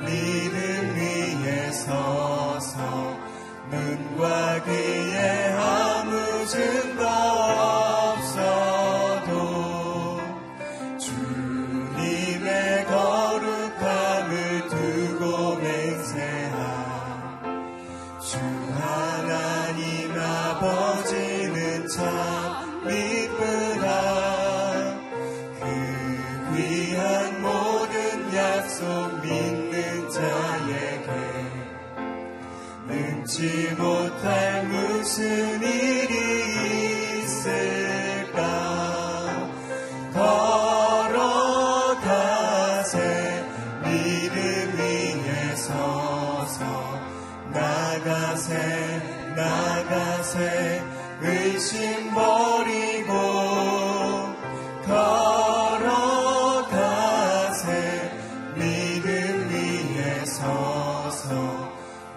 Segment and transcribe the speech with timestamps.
[0.00, 0.37] me.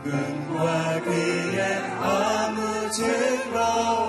[0.06, 1.62] 은과 귀의
[2.02, 3.60] 아무 증거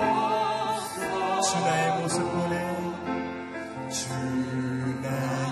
[0.01, 1.41] 없어.
[1.41, 2.55] 주 나의 모습 보내.
[3.89, 4.09] 주
[5.01, 5.42] 나의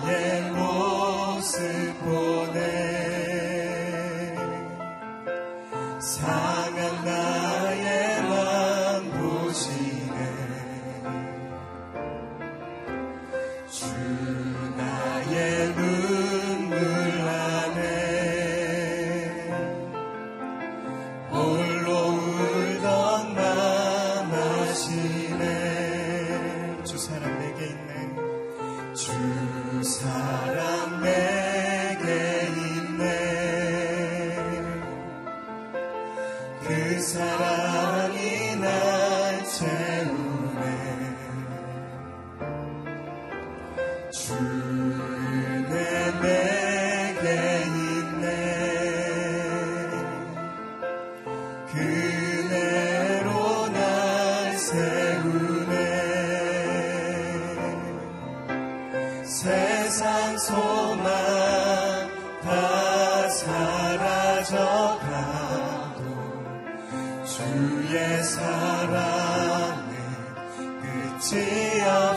[60.42, 61.04] 소망
[62.42, 64.50] 다 사라져가도
[67.24, 69.92] 주의 사랑은
[70.82, 72.11] 끝이 없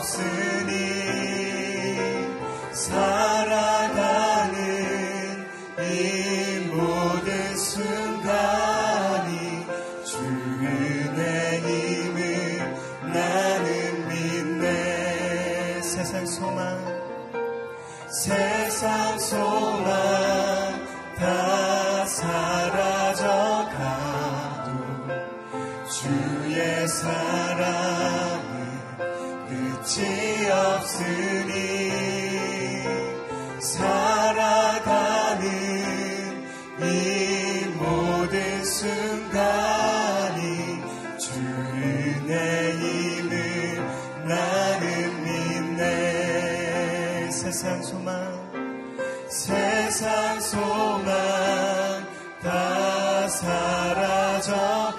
[53.35, 54.95] 사라져가고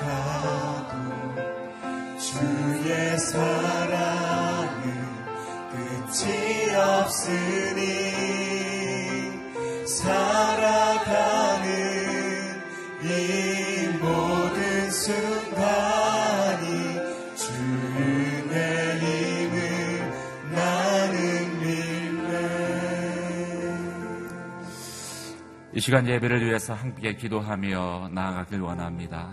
[2.19, 4.77] 주의 사랑은
[5.71, 7.83] 끝이 없으니
[9.87, 11.67] 살아가는
[13.03, 15.86] 이 모든 순간
[25.77, 29.29] 이 시간 예배를 위해서 함께 기도하며 나아가길 원합니다.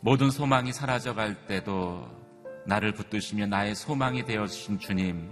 [0.00, 2.10] 모든 소망이 사라져갈 때도
[2.66, 5.30] 나를 붙드시며 나의 소망이 되어주신 주님,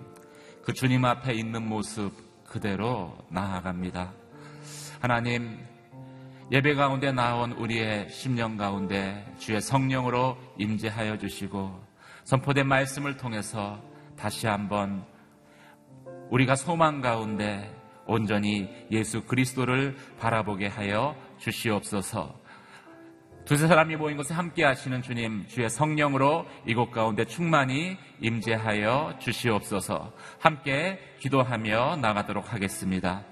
[0.65, 2.13] 그 주님 앞에 있는 모습
[2.45, 4.13] 그대로 나아갑니다.
[5.01, 5.59] 하나님,
[6.53, 11.77] 예배 가운데 나온 우리의 심령 가운데 주의 성령으로 임재하여 주시고
[12.23, 13.83] 선포된 말씀을 통해서
[14.17, 15.05] 다시 한번
[16.31, 17.76] 우리가 소망 가운데
[18.07, 22.47] 온전히 예수 그리스도를 바라보게 하여 주시옵소서.
[23.45, 30.13] 두세 사람이 모인 곳에 함께 하시는 주님, 주의 성령으로 이곳 가운데 충만히 임재하여 주시옵소서.
[30.41, 33.25] 함께 기도하며 나가도록 하겠습니다.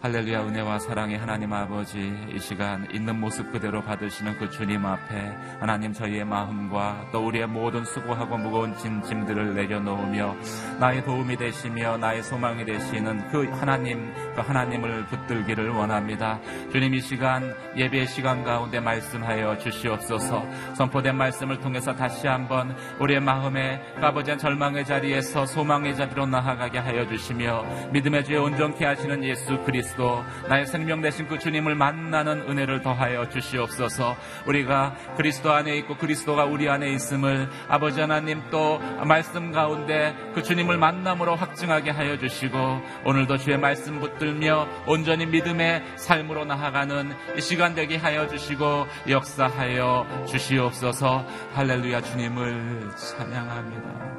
[0.00, 5.92] 할렐루야 은혜와 사랑의 하나님 아버지 이 시간 있는 모습 그대로 받으시는 그 주님 앞에 하나님
[5.92, 10.36] 저희의 마음과 또 우리의 모든 수고하고 무거운 짐, 짐들을 내려놓으며
[10.78, 16.38] 나의 도움이 되시며 나의 소망이 되시는 그 하나님 그 하나님을 붙들기를 원합니다.
[16.70, 20.46] 주님 이 시간 예배의 시간 가운데 말씀하여 주시옵소서.
[20.76, 27.64] 선포된 말씀을 통해서 다시 한번 우리의 마음에 까버진 절망의 자리에서 소망의 자리로 나아가게 하여 주시며
[27.90, 33.28] 믿음의 주에 온전케 하시는 예수 그리스도 그리스도 나의 생명 되신 그 주님을 만나는 은혜를 더하여
[33.28, 34.16] 주시옵소서.
[34.46, 40.76] 우리가 그리스도 안에 있고 그리스도가 우리 안에 있음을 아버지 하나님 또 말씀 가운데 그 주님을
[40.76, 42.58] 만남으로 확증하게 하여 주시고
[43.04, 51.24] 오늘도 주의 말씀 붙들며 온전히 믿음의 삶으로 나아가는 이 시간 되게 하여 주시고 역사하여 주시옵소서.
[51.54, 54.18] 할렐루야 주님을 찬양합니다.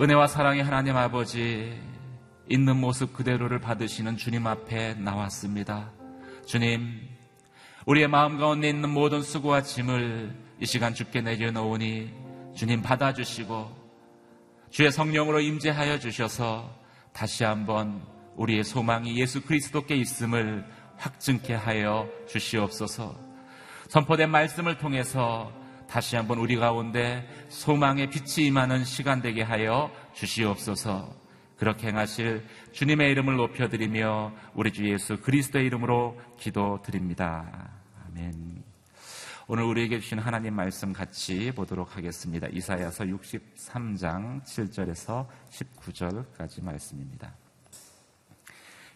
[0.00, 1.91] 은혜와 사랑의 하나님 아버지
[2.48, 5.90] 있는 모습 그대로를 받으시는 주님 앞에 나왔습니다.
[6.46, 7.00] 주님,
[7.86, 12.12] 우리의 마음 가운데 있는 모든 수고와 짐을 이 시간 주께 내려놓으니
[12.54, 13.82] 주님 받아주시고
[14.70, 16.74] 주의 성령으로 임재하여 주셔서
[17.12, 18.02] 다시 한번
[18.36, 20.64] 우리의 소망이 예수 그리스도께 있음을
[20.96, 23.14] 확증케 하여 주시옵소서.
[23.88, 25.52] 선포된 말씀을 통해서
[25.88, 31.21] 다시 한번 우리 가운데 소망의 빛이 임하는 시간 되게 하여 주시옵소서.
[31.62, 37.70] 그렇게 행하실 주님의 이름을 높여드리며 우리 주 예수 그리스도의 이름으로 기도드립니다.
[38.04, 38.64] 아멘.
[39.46, 42.48] 오늘 우리에게 주신 하나님 말씀 같이 보도록 하겠습니다.
[42.48, 47.32] 이사야서 63장 7절에서 19절까지 말씀입니다.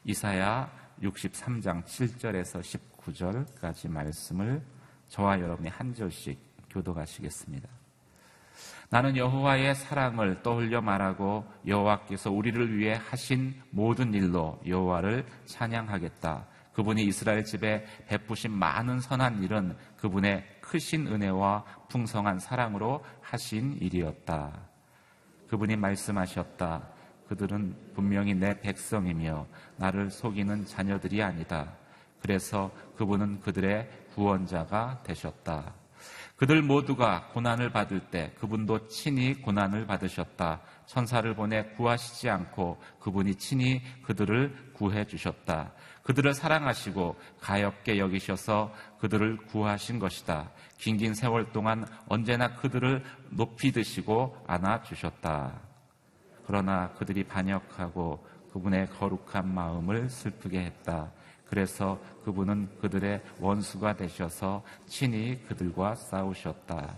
[0.02, 0.68] 이사야
[1.02, 4.60] 63장 7절에서 19절까지 말씀을
[5.06, 6.36] 저와 여러분이 한 절씩
[6.70, 7.85] 교도하시겠습니다.
[8.90, 16.46] 나는 여호와의 사랑을 떠올려 말하고 여호와께서 우리를 위해 하신 모든 일로 여호와를 찬양하겠다.
[16.72, 24.52] 그분이 이스라엘 집에 베푸신 많은 선한 일은 그분의 크신 은혜와 풍성한 사랑으로 하신 일이었다.
[25.48, 26.82] 그분이 말씀하셨다.
[27.28, 29.46] 그들은 분명히 내 백성이며
[29.76, 31.72] 나를 속이는 자녀들이 아니다.
[32.20, 35.72] 그래서 그분은 그들의 구원자가 되셨다.
[36.36, 40.60] 그들 모두가 고난을 받을 때 그분도 친히 고난을 받으셨다.
[40.84, 45.72] 천사를 보내 구하시지 않고 그분이 친히 그들을 구해 주셨다.
[46.02, 50.50] 그들을 사랑하시고 가엽게 여기셔서 그들을 구하신 것이다.
[50.78, 55.58] 긴긴 세월 동안 언제나 그들을 높이 드시고 안아 주셨다.
[56.46, 61.10] 그러나 그들이 반역하고 그분의 거룩한 마음을 슬프게 했다.
[61.48, 66.96] 그래서 그분은 그들의 원수가 되셔서 친히 그들과 싸우셨다.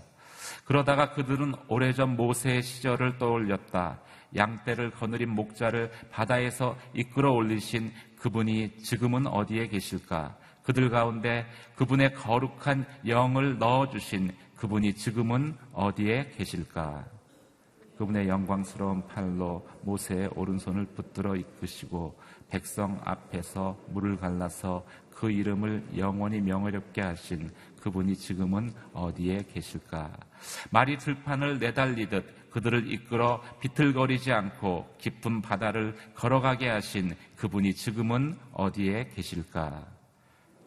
[0.64, 4.00] 그러다가 그들은 오래전 모세의 시절을 떠올렸다.
[4.37, 10.37] 양떼를 거느린 목자를 바다에서 이끌어 올리신 그분이 지금은 어디에 계실까?
[10.62, 17.18] 그들 가운데 그분의 거룩한 영을 넣어주신 그분이 지금은 어디에 계실까?
[17.99, 22.17] 그분의 영광스러운 팔로 모세의 오른손을 붙들어 이끄시고
[22.49, 27.50] 백성 앞에서 물을 갈라서 그 이름을 영원히 명예롭게 하신
[27.83, 30.12] 그분이 지금은 어디에 계실까?
[30.71, 39.85] 말이 들판을 내달리듯 그들을 이끌어 비틀거리지 않고 깊은 바다를 걸어가게 하신 그분이 지금은 어디에 계실까?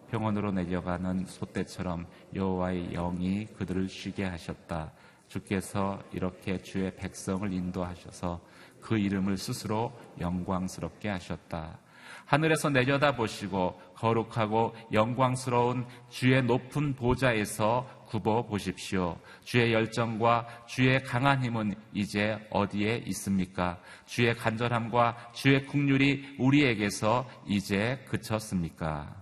[0.10, 4.92] 병원으로 내려가는 소떼처럼 여호와의 영이 그들을 쉬게 하셨다.
[5.32, 8.42] 주께서 이렇게 주의 백성을 인도하셔서
[8.82, 11.80] 그 이름을 스스로 영광스럽게 하셨다.
[12.26, 19.18] 하늘에서 내려다 보시고 거룩하고 영광스러운 주의 높은 보좌에서 굽어 보십시오.
[19.44, 23.80] 주의 열정과 주의 강한 힘은 이제 어디에 있습니까?
[24.06, 29.16] 주의 간절함과 주의 국률이 우리에게서 이제 그쳤습니까?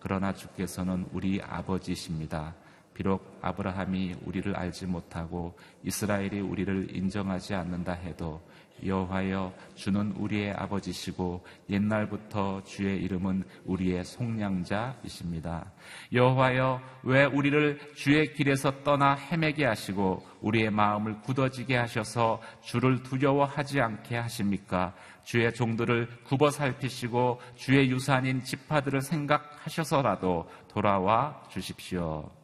[0.00, 2.54] 그러나 주께서는 우리 아버지십니다.
[3.00, 8.42] 비록 아브라함이 우리를 알지 못하고 이스라엘이 우리를 인정하지 않는다 해도
[8.84, 15.72] 여호와여 주는 우리의 아버지시고 옛날부터 주의 이름은 우리의 속량자이십니다.
[16.12, 24.14] 여호와여 왜 우리를 주의 길에서 떠나 헤매게 하시고 우리의 마음을 굳어지게 하셔서 주를 두려워하지 않게
[24.14, 24.94] 하십니까?
[25.24, 32.39] 주의 종들을 굽어 살피시고 주의 유산인 지파들을 생각하셔서라도 돌아와 주십시오.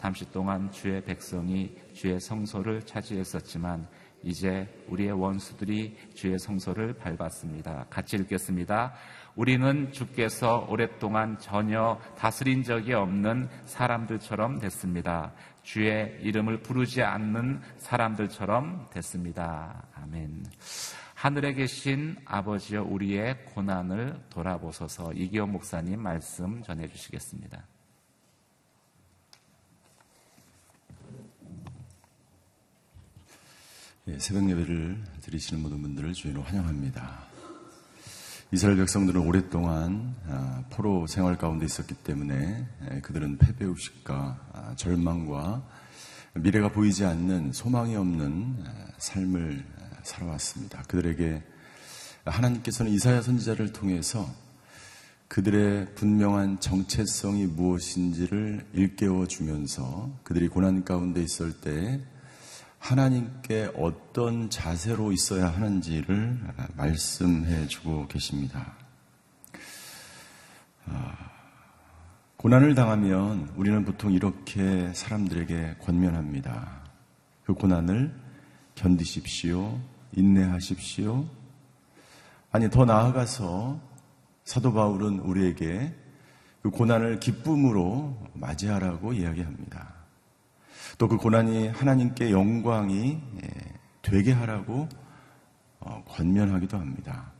[0.00, 3.86] 잠시 동안 주의 백성이 주의 성소를 차지했었지만
[4.22, 7.84] 이제 우리의 원수들이 주의 성소를 밟았습니다.
[7.90, 8.94] 같이 읽겠습니다.
[9.36, 15.34] 우리는 주께서 오랫동안 전혀 다스린 적이 없는 사람들처럼 됐습니다.
[15.62, 19.86] 주의 이름을 부르지 않는 사람들처럼 됐습니다.
[19.96, 20.46] 아멘.
[21.14, 27.66] 하늘에 계신 아버지여 우리의 고난을 돌아보소서 이기호 목사님 말씀 전해 주시겠습니다.
[34.08, 37.18] 예, 새벽 예배를 드리시는 모든 분들을 주인으로 환영합니다.
[38.50, 45.62] 이스라엘 백성들은 오랫동안 아, 포로 생활 가운데 있었기 때문에 예, 그들은 패배의식과 아, 절망과
[46.32, 49.66] 미래가 보이지 않는 소망이 없는 아, 삶을
[50.02, 50.82] 살아왔습니다.
[50.84, 51.42] 그들에게
[52.24, 54.26] 하나님께서는 이사야 선지자를 통해서
[55.28, 62.00] 그들의 분명한 정체성이 무엇인지를 일깨워 주면서 그들이 고난 가운데 있을 때
[62.80, 66.40] 하나님께 어떤 자세로 있어야 하는지를
[66.76, 68.72] 말씀해 주고 계십니다.
[70.86, 71.30] 아,
[72.38, 76.80] 고난을 당하면 우리는 보통 이렇게 사람들에게 권면합니다.
[77.44, 78.18] 그 고난을
[78.74, 79.78] 견디십시오.
[80.16, 81.28] 인내하십시오.
[82.50, 83.78] 아니, 더 나아가서
[84.44, 85.94] 사도 바울은 우리에게
[86.62, 89.99] 그 고난을 기쁨으로 맞이하라고 이야기합니다.
[90.98, 93.48] 또 그 고난이 하나님께 영광이 예,
[94.02, 94.88] 되게 하라고
[95.80, 97.32] 어, 권면하기도 합니다.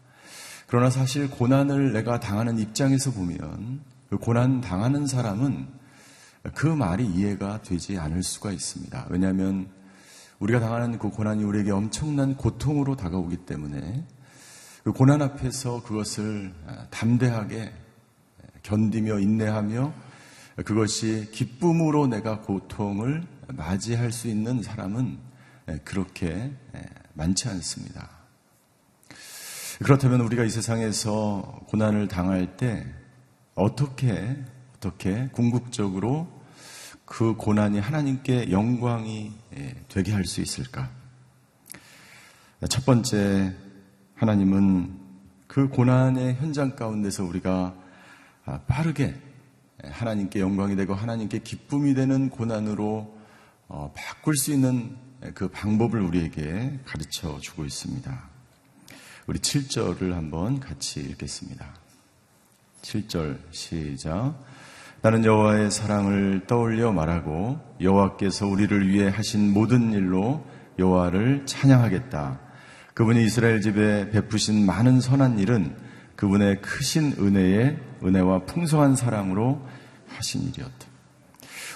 [0.67, 5.69] 그러나 사실 고난을 내가 당하는 입장에서 보면 그 고난 당하는 사람은
[6.55, 9.07] 그 말이 이해가 되지 않을 수가 있습니다.
[9.11, 9.69] 왜냐하면
[10.39, 14.07] 우리가 당하는 그 고난이 우리에게 엄청난 고통으로 다가오기 때문에
[14.85, 17.73] 그 고난 앞에서 그것을 아, 담대하게
[18.63, 19.93] 견디며 인내하며
[20.65, 25.19] 그것이 기쁨으로 내가 고통을 맞이할 수 있는 사람은
[25.85, 26.53] 그렇게
[27.15, 28.11] 많지 않습니다.
[29.83, 32.87] 그렇다면 우리가 이 세상에서 고난을 당할 때
[33.55, 34.37] 어떻게
[34.77, 36.29] 어떻게 궁극적으로
[37.05, 39.33] 그 고난이 하나님께 영광이
[39.89, 40.91] 되게 할 수 있을까?
[42.69, 43.55] 첫 번째
[44.15, 44.99] 하나님은
[45.47, 47.75] 그 고난의 현장 가운데서 우리가
[48.67, 49.15] 빠르게
[49.83, 53.20] 하나님께 영광이 되고 하나님께 기쁨이 되는 고난으로
[53.73, 54.97] 어, 바꿀 수 있는
[55.33, 58.31] 그 방법을 우리에게 가르쳐 주고 있습니다.
[59.29, 61.73] 우리 7절을 한번 같이 읽겠습니다.
[62.83, 64.35] 7절 시작.
[65.03, 70.45] 나는 여호와의 사랑을 떠올려 말하고 여호와께서 우리를 위해 하신 모든 일로
[70.81, 72.41] 여호와를 찬양하겠다.
[72.95, 75.77] 그분이 이스라엘 집에 베푸신 많은 선한 일은
[76.17, 79.65] 그분의 크신 은혜에 은혜와 풍성한 사랑으로
[80.09, 80.90] 하신 일이었다.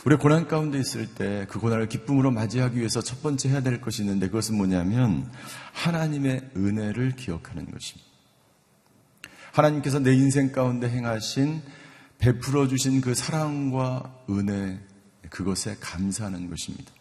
[0.04, 4.02] 우리 고난 가운데 있을 때 그 고난을 기쁨으로 맞이하기 위해서 첫 번째 해야 될 것이
[4.02, 5.30] 있는데 그것은 뭐냐면
[5.72, 8.10] 하나님의 은혜를 기억하는 것입니다.
[9.52, 11.62] 하나님께서 내 인생 가운데 행하신
[12.18, 14.78] 베풀어 주신 그 사랑과 은혜
[15.30, 16.92] 그것에 감사하는 것입니다.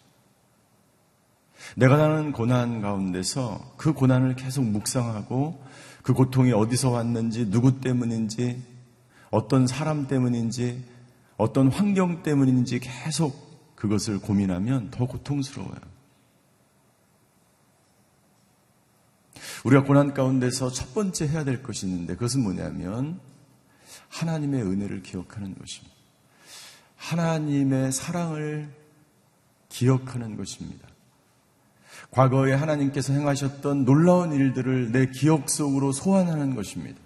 [1.76, 5.62] 내가 나는 고난 가운데서 그 고난을 계속 묵상하고
[6.02, 8.62] 그 고통이 어디서 왔는지 누구 때문인지
[9.30, 10.93] 어떤 사람 때문인지
[11.36, 15.94] 어떤 환경 때문인지 계속 그것을 고민하면 더 고통스러워요.
[19.64, 23.20] 우리가 고난 가운데서 첫 번째 해야 될 것이 있는데 그것은 뭐냐면
[24.08, 25.94] 하나님의 은혜를 기억하는 것입니다.
[26.96, 28.68] 하나님의 사랑을
[29.68, 30.88] 기억하는 것입니다.
[32.10, 37.00] 과거에 하나님께서 행하셨던 놀라운 일들을 내 기억 속으로 소환하는 것입니다.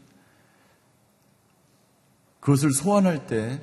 [2.40, 3.61] 그것을 소환할 때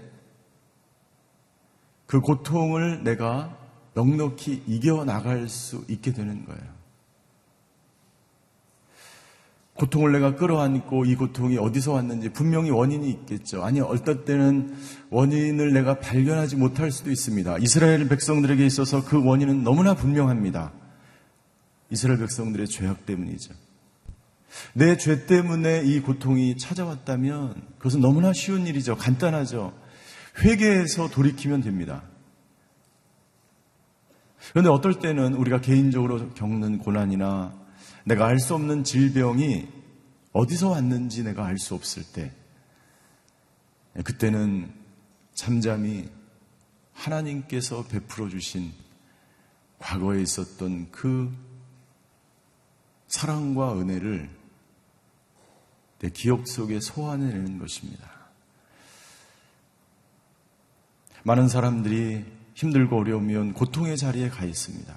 [2.05, 3.57] 그 고통을 내가
[3.93, 6.75] 넉넉히 이겨나갈 수 있게 되는 거예요.
[9.75, 13.63] 고통을 내가 끌어안고 이 고통이 어디서 왔는지 분명히 원인이 있겠죠.
[13.63, 14.74] 아니, 어떨 때는
[15.09, 17.57] 원인을 내가 발견하지 못할 수도 있습니다.
[17.57, 20.71] 이스라엘 백성들에게 있어서 그 원인은 너무나 분명합니다.
[21.89, 23.53] 이스라엘 백성들의 죄악 때문이죠.
[24.74, 28.95] 내 죄 때문에 이 고통이 찾아왔다면 그것은 너무나 쉬운 일이죠.
[28.95, 29.74] 간단하죠.
[30.37, 32.03] 회개해서 돌이키면 됩니다.
[34.51, 37.53] 그런데 어떨 때는 우리가 개인적으로 겪는 고난이나
[38.05, 39.67] 내가 알 수 없는 질병이
[40.33, 42.31] 어디서 왔는지 내가 알 수 없을 때,
[44.03, 44.71] 그때는
[45.33, 46.09] 잠잠히
[46.93, 48.71] 하나님께서 베풀어 주신
[49.79, 51.33] 과거에 있었던 그
[53.07, 54.29] 사랑과 은혜를
[55.99, 58.14] 내 기억 속에 소환해내는 것입니다.
[61.25, 64.96] 많은 사람들이 힘들고 어려우면 고통의 자리에 가 있습니다.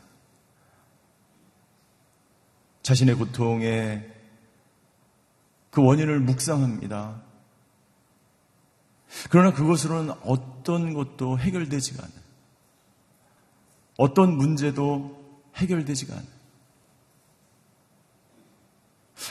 [2.82, 4.06] 자신의 고통에
[5.70, 7.22] 그 원인을 묵상합니다.
[9.30, 12.20] 그러나 그것으로는 어떤 것도 해결되지가 않아요.
[13.96, 15.18] 어떤 문제도
[15.56, 16.28] 해결되지가 않아요.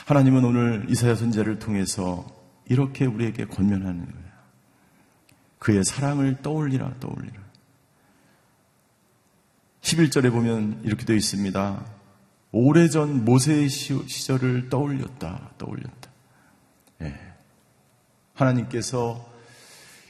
[0.06, 2.26] 하나님은 오늘 이사야 선제를 통해서
[2.66, 4.27] 이렇게 우리에게 권면하는 거예요.
[5.58, 7.40] 그의 사랑을 떠올리라, 떠올리라.
[9.80, 11.84] 11절에 보면 이렇게 되어 있습니다.
[12.52, 16.10] 오래전 모세의 시절을 떠올렸다, 떠올렸다.
[17.02, 17.14] 예.
[18.34, 19.28] 하나님께서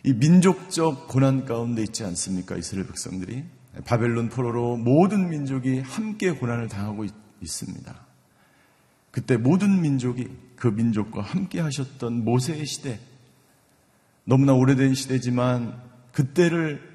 [0.05, 2.57] 이 민족적 고난 가운데 있지 않습니까?
[2.57, 3.45] 이스라엘 백성들이.
[3.85, 8.07] 바벨론 포로로 모든 민족이 함께 고난을 당하고 있, 있습니다.
[9.11, 13.01] 그때 모든 민족이 그 민족과 함께 하셨던 모세의 시대,
[14.29, 15.81] 너무나 오래된 시대지만
[16.13, 16.87] 그때를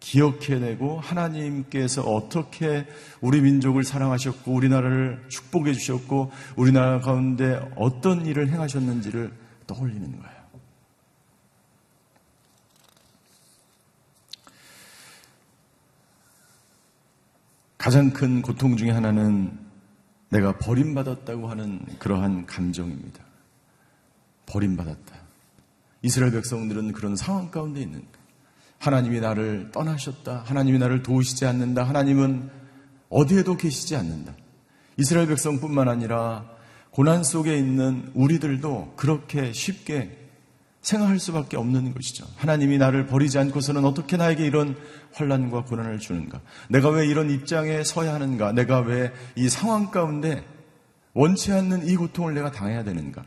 [0.00, 2.88] 기억해내고 하나님께서 어떻게
[3.20, 9.32] 우리 민족을 사랑하셨고 우리나라를 축복해 주셨고 우리나라 가운데 어떤 일을 행하셨는지를
[9.68, 10.36] 떠올리는 거예요.
[17.78, 19.56] 가장 큰 고통 중의 하나는
[20.30, 23.22] 내가 버림받았다고 하는 그러한 감정입니다.
[24.46, 25.25] 버림받았다.
[26.06, 28.00] 이스라엘 백성들은 그런 상황 가운데 있는.
[28.78, 30.44] 하나님이 나를 떠나셨다.
[30.46, 31.82] 하나님이 나를 도우시지 않는다.
[31.82, 32.48] 하나님은
[33.08, 34.32] 어디에도 계시지 않는다.
[34.98, 36.44] 이스라엘 백성뿐만 아니라
[36.90, 40.16] 고난 속에 있는 우리들도 그렇게 쉽게
[40.80, 42.24] 생각할 수밖에 없는 것이죠.
[42.36, 44.76] 하나님이 나를 버리지 않고서는 어떻게 나에게 이런
[45.12, 46.40] 환란과 고난을 주는가?
[46.70, 48.52] 내가 왜 이런 입장에 서야 하는가?
[48.52, 50.44] 내가 왜 이 상황 가운데
[51.14, 53.24] 원치 않는 이 고통을 내가 당해야 되는가?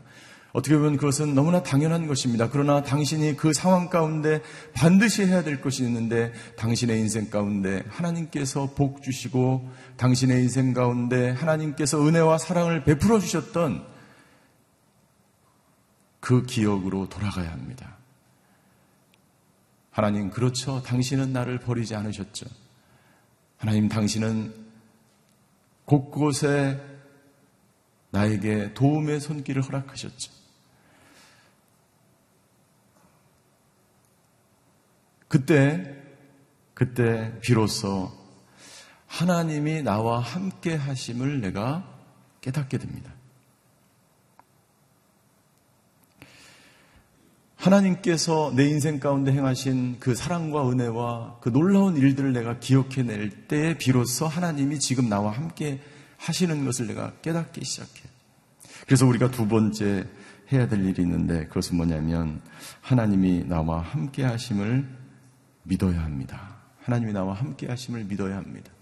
[0.52, 2.48] 어떻게 보면 그것은 너무나 당연한 것입니다.
[2.50, 4.42] 그러나 당신이 그 상황 가운데
[4.74, 12.04] 반드시 해야 될 것이 있는데 당신의 인생 가운데 하나님께서 복 주시고 당신의 인생 가운데 하나님께서
[12.04, 13.86] 은혜와 사랑을 베풀어 주셨던
[16.18, 17.96] 그 기억으로 돌아가야 합니다.
[19.90, 20.82] 하나님, 그렇죠.
[20.82, 22.46] 당신은 나를 버리지 않으셨죠.
[23.56, 24.54] 하나님, 당신은
[25.84, 26.80] 곳곳에
[28.10, 30.39] 나에게 도움의 손길을 허락하셨죠.
[35.30, 35.96] 그때,
[36.74, 38.10] 그때 비로소
[39.06, 41.88] 하나님이 나와 함께 하심을 내가
[42.40, 43.12] 깨닫게 됩니다.
[47.54, 54.26] 하나님께서 내 인생 가운데 행하신 그 사랑과 은혜와 그 놀라운 일들을 내가 기억해낼 때 비로소
[54.26, 55.80] 하나님이 지금 나와 함께
[56.16, 58.02] 하시는 것을 내가 깨닫기 시작해.
[58.84, 60.08] 그래서 우리가 두 번째
[60.52, 62.42] 해야 될 일이 있는데 그것은 뭐냐면
[62.80, 64.99] 하나님이 나와 함께 하심을
[65.62, 66.56] 믿어야 합니다.
[66.82, 68.72] 하나님이 나와 함께 하심을 믿어야 합니다.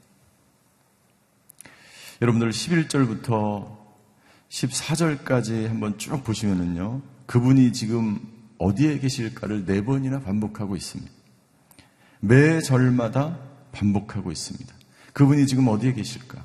[2.20, 3.76] 여러분들 11절부터
[4.48, 7.02] 14절까지 한번 쭉 보시면은요.
[7.26, 8.18] 그분이 지금
[8.58, 11.12] 어디에 계실까를 네 번이나 반복하고 있습니다.
[12.20, 13.38] 매 절마다
[13.72, 14.74] 반복하고 있습니다.
[15.12, 16.42] 그분이 지금 어디에 계실까?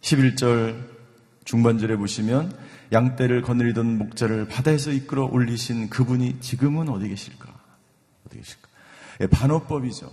[0.00, 0.96] 11절
[1.44, 2.56] 중반절에 보시면
[2.92, 7.45] 양떼를 거느리던 목자를 바다에서 이끌어 올리신 그분이 지금은 어디 계실까?
[8.26, 8.68] 어떻게 하실까?
[9.22, 10.10] 예, 반어법이죠.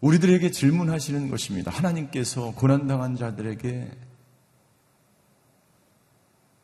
[0.00, 1.70] 우리들에게 질문하시는 것입니다.
[1.70, 3.90] 하나님께서 고난당한 자들에게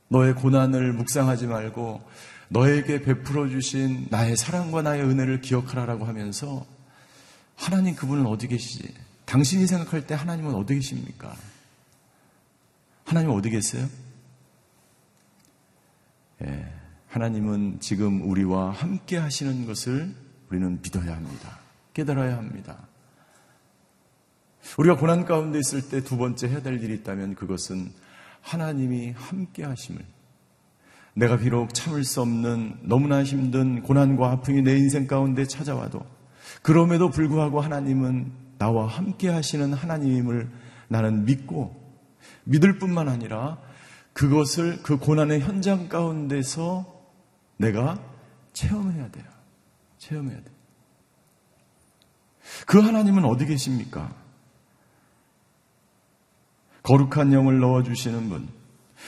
[0.09, 2.03] 너의 고난을 묵상하지 말고
[2.49, 6.65] 너에게 베풀어 주신 나의 사랑과 나의 은혜를 기억하라라고 하면서
[7.57, 8.95] 하나님 그분은 어디 계시지?
[9.25, 11.35] 당신이 생각할 때 하나님은 어디 계십니까?
[13.05, 13.89] 하나님 어디 계세요?
[16.45, 16.84] 예.
[17.15, 20.13] 하나님은 지금 우리와 함께 하시는 것을
[20.51, 21.61] 우리는 믿어야 합니다.
[21.93, 22.89] 깨달아야 합니다.
[24.79, 27.93] 우리가 고난 가운데 있을 때 두 번째 해야 될 일이 있다면 그것은
[28.41, 30.05] 하나님이 함께 하심을
[31.15, 36.05] 내가 비록 참을 수 없는 너무나 힘든 고난과 아픔이 내 인생 가운데 찾아와도
[36.63, 40.51] 그럼에도 불구하고 하나님은 나와 함께 하시는 하나님을
[40.89, 41.81] 나는 믿고
[42.43, 43.59] 믿을 뿐만 아니라
[44.15, 46.94] 그것을 그 고난의 현장 가운데서
[47.57, 47.99] 내가
[48.53, 49.25] 체험해야 돼요.
[49.99, 50.55] 체험해야 돼.
[52.67, 54.15] 그 하나님은 어디 계십니까?
[56.83, 58.49] 거룩한 영을 넣어주시는 분,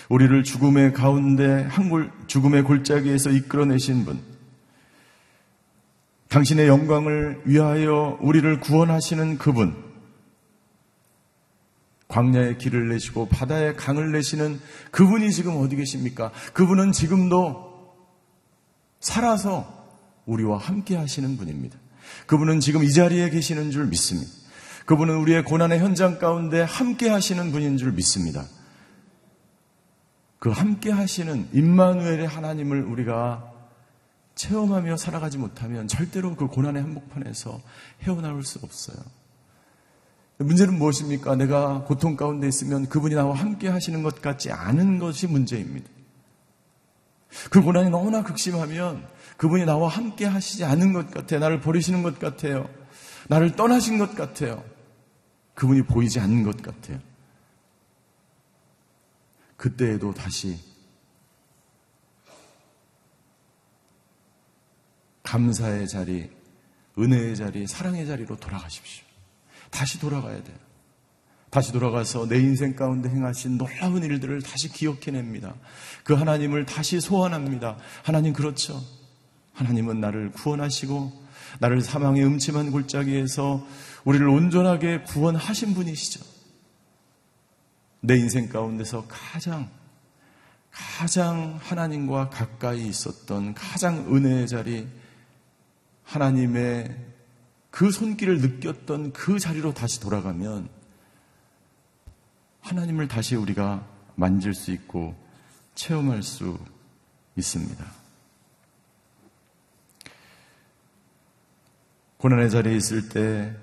[0.08, 4.20] 우리를 죽음의 가운데 한골, 죽음의 골짜기에서 이끌어내신 분,
[6.28, 9.84] 당신의 영광을 위하여 우리를 구원하시는 그분,
[12.08, 16.30] 광야의 길을 내시고 바다의 강을 내시는 그분이 지금 어디 계십니까?
[16.54, 17.65] 그분은 지금도
[19.06, 19.86] 살아서
[20.26, 21.78] 우리와 함께 하시는 분입니다.
[22.26, 24.28] 그분은 지금 이 자리에 계시는 줄 믿습니다.
[24.84, 28.44] 그분은 우리의 고난의 현장 가운데 함께 하시는 분인 줄 믿습니다.
[30.40, 33.52] 그 함께 하시는 임마누엘의 하나님을 우리가
[34.34, 37.60] 체험하며 살아가지 못하면 절대로 그 고난의 한복판에서
[38.02, 38.96] 헤어나올 수 없어요.
[40.38, 41.36] 문제는 무엇입니까?
[41.36, 45.95] 내가 고통 가운데 있으면 그분이 나와 함께 하시는 것 같지 않은 것이 문제입니다.
[47.50, 51.40] 그 고난이 너무나 극심하면 그분이 나와 함께 하시지 않은 것 같아요.
[51.40, 52.68] 나를 버리시는 것 같아요.
[53.28, 54.64] 나를 떠나신 것 같아요.
[55.54, 57.00] 그분이 보이지 않는 것 같아요.
[59.56, 60.58] 그때에도 다시
[65.22, 66.30] 감사의 자리,
[66.98, 69.04] 은혜의 자리, 사랑의 자리로 돌아가십시오.
[69.70, 70.65] 다시 돌아가야 돼요.
[71.56, 75.54] 다시 돌아가서 내 인생 가운데 행하신 놀라운 일들을 다시 기억해냅니다.
[76.04, 77.78] 그 하나님을 다시 소환합니다.
[78.02, 78.78] 하나님 그렇죠.
[79.54, 81.24] 하나님은 나를 구원하시고
[81.60, 83.66] 나를 사망의 음침한 골짜기에서
[84.04, 86.22] 우리를 온전하게 구원하신 분이시죠.
[88.02, 89.70] 내 인생 가운데서 가장
[90.70, 94.86] 가장 하나님과 가까이 있었던 가장 은혜의 자리
[96.02, 96.94] 하나님의
[97.70, 100.75] 그 손길을 느꼈던 그 자리로 다시 돌아가면
[102.66, 105.14] 하나님을 다시 우리가 만질 수 있고
[105.76, 106.58] 체험할 수
[107.36, 107.84] 있습니다.
[112.16, 113.54] 고난의 자리에 있을 때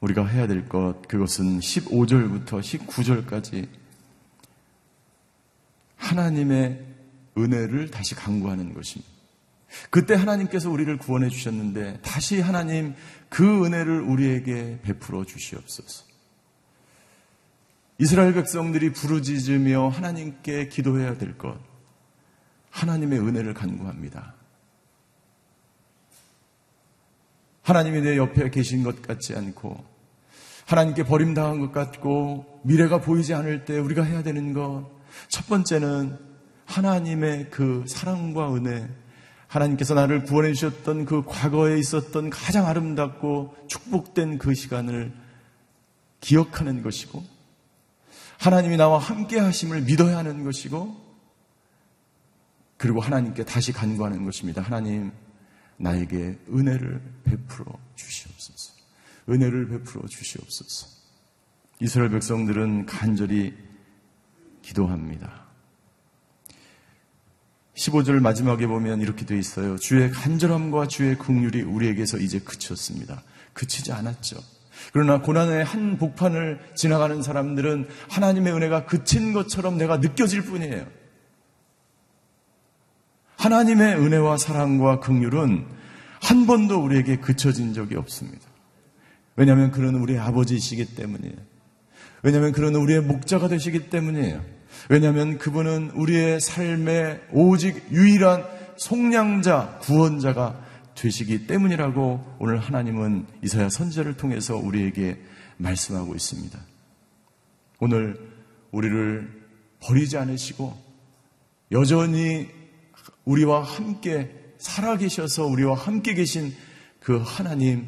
[0.00, 3.68] 우리가 해야 될 것, 그것은 15절부터 19절까지
[5.96, 6.86] 하나님의
[7.36, 9.12] 은혜를 다시 강구하는 것입니다.
[9.90, 12.94] 그때 하나님께서 우리를 구원해 주셨는데 다시 하나님
[13.28, 16.13] 그 은혜를 우리에게 베풀어 주시옵소서.
[17.98, 21.58] 이스라엘 백성들이 부르짖으며 하나님께 기도해야 될 것,
[22.70, 24.34] 하나님의 은혜를 간구합니다.
[27.62, 29.84] 하나님이 내 옆에 계신 것 같지 않고,
[30.66, 34.90] 하나님께 버림당한 것 같고, 미래가 보이지 않을 때 우리가 해야 되는 것,
[35.28, 36.18] 첫 번째는
[36.66, 38.88] 하나님의 그 사랑과 은혜,
[39.46, 45.12] 하나님께서 나를 구원해 주셨던 그 과거에 있었던 가장 아름답고 축복된 그 시간을
[46.20, 47.33] 기억하는 것이고,
[48.44, 51.02] 하나님이 나와 함께 하심을 믿어야 하는 것이고,
[52.76, 54.60] 그리고 하나님께 다시 간구하는 것입니다.
[54.60, 55.12] 하나님,
[55.78, 58.74] 나에게 은혜를 베풀어 주시옵소서.
[59.30, 60.88] 은혜를 베풀어 주시옵소서.
[61.80, 63.54] 이스라엘 백성들은 간절히
[64.60, 65.44] 기도합니다.
[67.76, 69.78] 15절 마지막에 보면 이렇게 되어 있어요.
[69.78, 73.22] 주의 간절함과 주의 긍휼이 우리에게서 이제 그쳤습니다.
[73.54, 74.36] 그치지 않았죠.
[74.92, 80.86] 그러나 고난의 한 복판을 지나가는 사람들은 하나님의 은혜가 그친 것처럼 내가 느껴질 뿐이에요.
[83.36, 85.66] 하나님의 은혜와 사랑과 긍휼은
[86.22, 88.46] 한 번도 우리에게 그쳐진 적이 없습니다.
[89.36, 91.36] 왜냐하면 그는 우리의 아버지이시기 때문이에요.
[92.22, 94.40] 왜냐하면 그는 우리의 목자가 되시기 때문이에요.
[94.88, 98.44] 왜냐하면 그분은 우리의 삶의 오직 유일한
[98.76, 100.63] 속량자, 구원자가
[100.94, 105.18] 되시기 때문이라고 오늘 하나님은 이사야 선제를 통해서 우리에게
[105.56, 106.58] 말씀하고 있습니다.
[107.80, 108.18] 오늘
[108.70, 109.44] 우리를
[109.80, 110.76] 버리지 않으시고
[111.72, 112.48] 여전히
[113.24, 116.54] 우리와 함께 살아계셔서 우리와 함께 계신
[117.00, 117.86] 그 하나님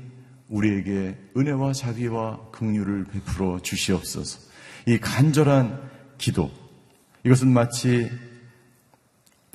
[0.49, 4.41] 우리에게 은혜와 자비와 긍휼을 베풀어 주시옵소서.
[4.87, 6.51] 이 간절한 기도
[7.25, 8.11] 이것은 마치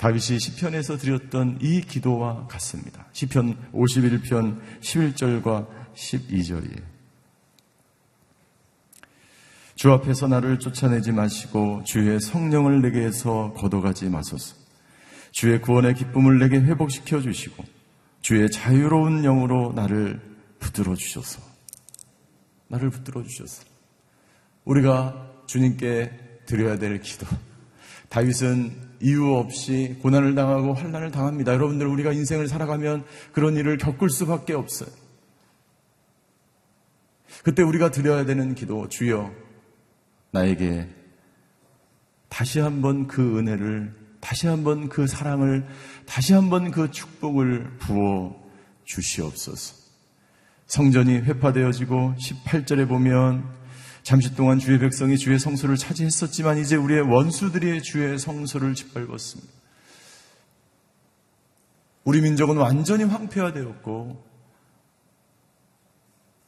[0.02, 3.06] 다윗이 시편에서 드렸던 이 기도와 같습니다.
[3.12, 6.82] 시편 51편 11절과 12절이에요.
[9.76, 14.56] 주 앞에서 나를 쫓아내지 마시고 주의 성령을 내게서 걷어가지 마소서.
[15.30, 17.62] 주의 구원의 기쁨을 내게 회복시켜 주시고
[18.22, 20.20] 주의 자유로운 영으로 나를
[20.58, 21.40] 붙들어 주셔서
[22.66, 23.62] 나를 붙들어 주셔서
[24.64, 27.24] 우리가 주님께 드려야 될 기도.
[28.12, 31.54] 다윗은 이유 없이 고난을 당하고 환난을 당합니다.
[31.54, 34.90] 여러분들 우리가 인생을 살아가면 그런 일을 겪을 수밖에 없어요.
[37.42, 39.32] 그때 우리가 드려야 되는 기도, 주여,
[40.30, 40.90] 나에게
[42.28, 45.66] 다시 한번 그 은혜를, 다시 한번 그 사랑을,
[46.04, 48.36] 다시 한번 그 축복을 부어
[48.84, 49.74] 주시옵소서.
[50.66, 53.61] 성전이 회파되어지고 18절에 보면
[54.02, 59.52] 잠시 동안 주의 백성이 주의 성소를 차지했었지만 이제 우리의 원수들이 주의 성소를 짓밟았습니다.
[62.04, 64.32] 우리 민족은 완전히 황폐화되었고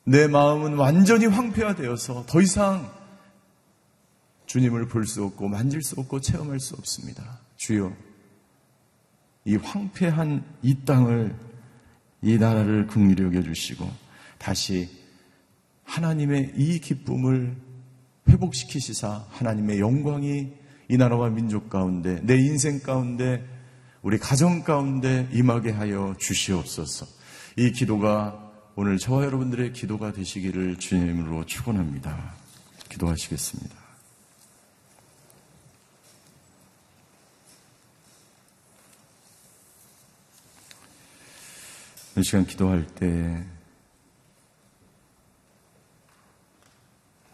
[0.07, 2.93] 내 마음은 완전히 황폐화되어서 더 이상
[4.47, 7.41] 주님을 볼 수 없고 만질 수 없고 체험할 수 없습니다.
[7.57, 7.93] 주여,
[9.45, 11.35] 이 황폐한 이 땅을
[12.23, 13.91] 이 나라를 긍휼히 여겨 주시고
[14.39, 15.04] 다시
[15.85, 17.57] 하나님의 이 기쁨을
[18.29, 20.53] 회복시키시사 하나님의 영광이
[20.89, 23.45] 이 나라와 민족 가운데 내 인생 가운데
[24.03, 27.07] 우리 가정 가운데 임하게 하여 주시옵소서.
[27.57, 32.35] 이 기도가 오늘 저와 여러분들의 기도가 되시기를 주님으로 축원합니다.
[32.89, 33.77] 기도하시겠습니다.
[42.17, 43.45] 이 시간 기도할 때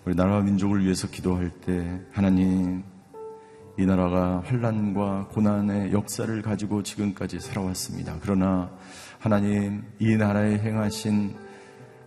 [0.06, 2.82] 우리 나라와 민족을 위해서 기도할 때 하나님
[3.78, 8.16] 이 나라가 환란과 고난의 역사를 가지고 지금까지 살아왔습니다.
[8.22, 8.70] 그러나
[9.18, 11.36] 하나님 이 나라에 행하신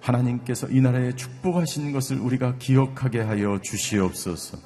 [0.01, 4.57] 하나님께서 이 나라에 축복하신 것을 우리가 기억하게 하여 주시옵소서.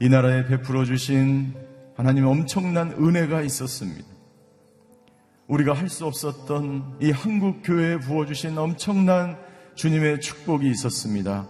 [0.00, 1.54] 이 나라에 베풀어 주신
[1.96, 4.06] 하나님의 엄청난 은혜가 있었습니다.
[5.48, 9.36] 우리가 할 수 없었던 이 한국 교회에 부어 주신 엄청난
[9.74, 11.48] 주님의 축복이 있었습니다.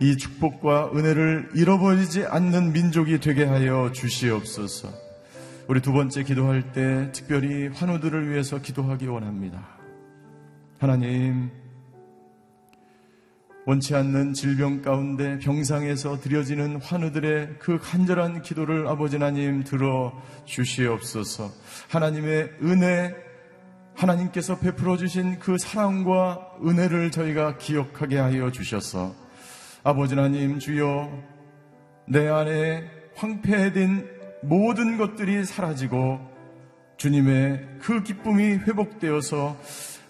[0.00, 4.88] 이 축복과 은혜를 잃어버리지 않는 민족이 되게 하여 주시옵소서.
[5.68, 9.62] 우리 두 번째 기도할 때 특별히 환우들을 위해서 기도하기 원합니다.
[10.78, 11.50] 하나님,
[13.66, 20.14] 원치 않는 질병 가운데 병상에서 드려지는 환우들의 그 간절한 기도를 아버지 하나님 들어
[20.46, 21.52] 주시옵소서.
[21.90, 23.14] 하나님의 은혜,
[23.94, 29.14] 하나님께서 베풀어 주신 그 사랑과 은혜를 저희가 기억하게 하여 주셔서
[29.82, 31.10] 아버지 하나님 주여
[32.06, 32.84] 내 안에
[33.16, 34.08] 황폐된
[34.42, 36.20] 모든 것들이 사라지고
[36.98, 39.56] 주님의 그 기쁨이 회복되어서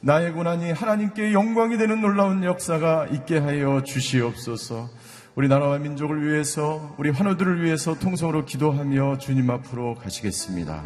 [0.01, 4.89] 나의 고난이 하나님께 영광이 되는 놀라운 역사가 있게 하여 주시옵소서.
[5.37, 10.83] 우리 나라와 민족을 위해서 우리 환우들을 위해서 통성으로 기도하며 주님 앞으로 가시겠습니다.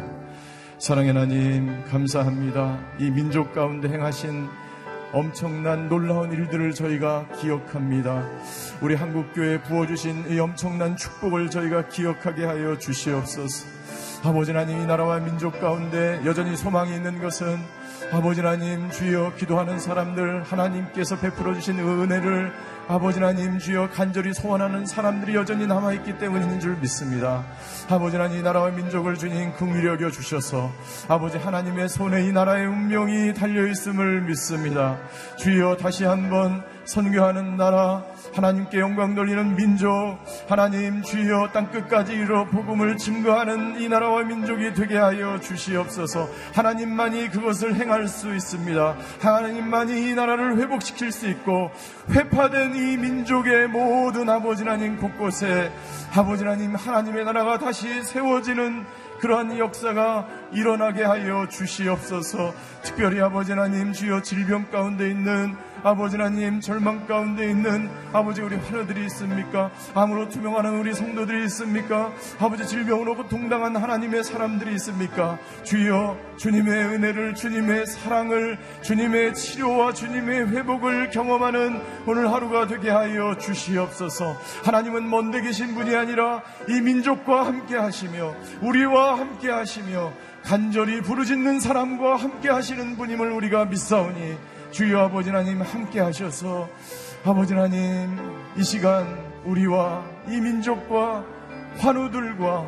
[0.77, 2.97] 사랑의 하나님 감사합니다.
[2.99, 4.47] 이 민족 가운데 행하신
[5.13, 8.27] 엄청난 놀라운 일들을 저희가 기억합니다.
[8.81, 13.67] 우리 한국교회에 부어주신 이 엄청난 축복을 저희가 기억하게 하여 주시옵소서.
[14.23, 17.59] 아버지 하나님 이 나라와 민족 가운데 여전히 소망이 있는 것은
[18.11, 22.53] 아버지 하나님 주여 기도하는 사람들 하나님께서 베풀어 주신 은혜를
[22.87, 27.43] 아버지 하나님 주여 간절히 소원하는 사람들이 여전히 남아있기 때문인 줄 믿습니다.
[27.89, 30.71] 아버지 하나님 이 나라와 민족을 주님 긍휼히 여겨 주셔서
[31.07, 34.97] 아버지 하나님의 손에 이 나라의 운명이 달려 있음을 믿습니다.
[35.37, 38.03] 주여 다시 한번 선교하는 나라
[38.35, 40.17] 하나님께 영광 돌리는 민족
[40.47, 46.27] 하나님 주여 땅 끝까지 이르러 복음을 증거하는 이 나라와 민족이 되게 하여 주시옵소서.
[46.53, 48.95] 하나님만이 그것을 행할 수 있습니다.
[49.21, 51.71] 하나님만이 이 나라를 회복시킬 수 있고
[52.09, 55.71] 회파된 이 민족의 모든 아버지 하나님 곳곳에
[56.13, 58.85] 아버지 하나님 하나님의 나라가 다시 세워지는
[59.25, 67.05] 그러한 역사가 일어나게 하여 주시옵소서 특별히 아버지 하나님 주여 질병 가운데 있는 아버지 하나님 절망
[67.05, 69.69] 가운데 있는 아버지 우리 환우들이 있습니까?
[69.93, 72.11] 암으로 투명하는 우리 성도들이 있습니까?
[72.39, 75.37] 아버지 질병으로 고통당한 하나님의 사람들이 있습니까?
[75.61, 84.35] 주여 주님의 은혜를 주님의 사랑을 주님의 치료와 주님의 회복을 경험하는 오늘 하루가 되게 하여 주시옵소서.
[84.63, 92.15] 하나님은 먼데 계신 분이 아니라 이 민족과 함께 하시며 우리와 함께 하시며 간절히 부르짖는 사람과
[92.15, 94.37] 함께 하시는 분임을 우리가 믿사오니
[94.71, 96.69] 주여 아버지 하나님 함께 하셔서
[97.23, 98.19] 아버지 하나님
[98.55, 99.05] 이 시간
[99.45, 101.23] 우리와 이 민족과
[101.77, 102.67] 환우들과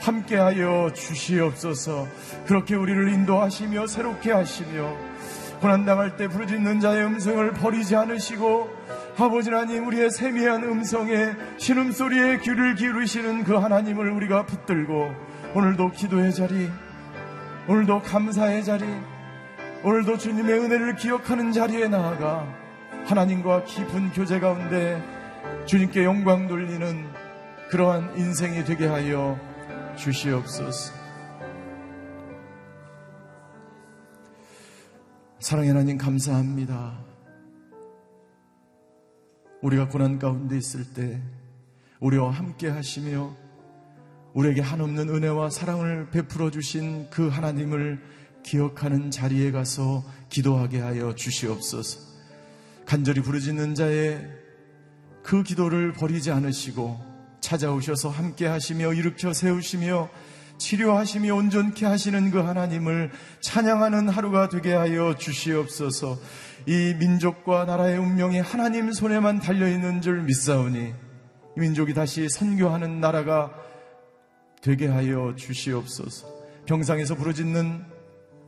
[0.00, 2.06] 함께하여 주시옵소서.
[2.46, 4.96] 그렇게 우리를 인도하시며 새롭게 하시며
[5.60, 8.70] 고난 당할 때 부르짖는 자의 음성을 버리지 않으시고
[9.18, 16.68] 아버지 하나님 우리의 세미한 음성에 신음소리에 귀를 기울이시는 그 하나님을 우리가 붙들고 오늘도 기도의 자리
[17.68, 18.84] 오늘도 감사의 자리
[19.82, 22.46] 오늘도 주님의 은혜를 기억하는 자리에 나아가
[23.06, 25.02] 하나님과 깊은 교제 가운데
[25.64, 27.06] 주님께 영광 돌리는
[27.70, 29.38] 그러한 인생이 되게 하여
[29.96, 30.94] 주시옵소서.
[35.38, 36.98] 사랑의 하나님 감사합니다.
[39.62, 41.22] 우리가 고난 가운데 있을 때
[42.00, 43.34] 우리와 함께 하시며
[44.38, 48.00] 우리에게 한없는 은혜와 사랑을 베풀어 주신 그 하나님을
[48.44, 51.98] 기억하는 자리에 가서 기도하게 하여 주시옵소서.
[52.86, 54.24] 간절히 부르짖는 자의
[55.24, 57.00] 그 기도를 버리지 않으시고
[57.40, 60.08] 찾아오셔서 함께 하시며 일으켜 세우시며
[60.58, 66.16] 치료하시며 온전케 하시는 그 하나님을 찬양하는 하루가 되게 하여 주시옵소서.
[66.66, 70.78] 이 민족과 나라의 운명이 하나님 손에만 달려 있는 줄 믿사오니
[71.56, 73.66] 이 민족이 다시 선교하는 나라가
[74.60, 76.26] 되게 하여 주시옵소서.
[76.66, 77.84] 병상에서 부르짖는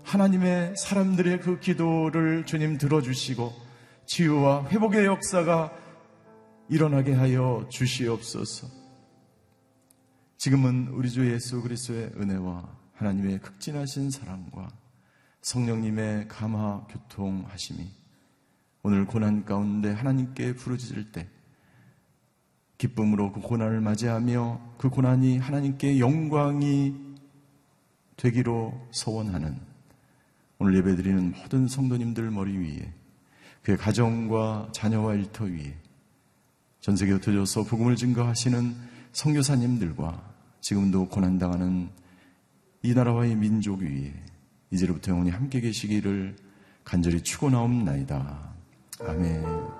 [0.03, 3.53] 하나님의 사람들의 그 기도를 주님 들어주시고
[4.07, 5.73] 치유와 회복의 역사가
[6.69, 8.67] 일어나게 하여 주시옵소서.
[10.37, 14.69] 지금은 우리 주 예수 그리스도의 은혜와 하나님의 극진하신 사랑과
[15.43, 17.87] 성령님의 감화 교통하심이
[18.83, 21.29] 오늘 고난 가운데 하나님께 부르짖을 때
[22.81, 26.95] 기쁨으로 그 고난을 맞이하며 그 고난이 하나님께 영광이
[28.17, 29.59] 되기로 소원하는
[30.59, 32.93] 오늘 예배드리는 모든 성도님들 머리 위에
[33.63, 35.77] 그의 가정과 자녀와 일터 위에
[36.81, 38.75] 전 세계 흩어져서 복음을 증거하시는
[39.13, 40.31] 성교사님들과
[40.63, 41.91] 지금도 고난당하는
[42.83, 44.15] 이 나라와 의 민족 위에
[44.71, 46.35] 이제로부터 영원히 함께 계시기를
[46.85, 48.55] 간절히 축원하옵나이다.
[49.01, 49.80] 아멘.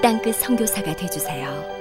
[0.00, 1.77] 땅끝 성교사가 되주세요.